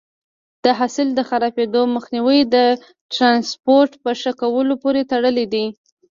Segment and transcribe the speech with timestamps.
[0.63, 2.55] د حاصل د خرابېدو مخنیوی د
[3.13, 5.65] ټرانسپورټ په ښه کولو پورې تړلی دی.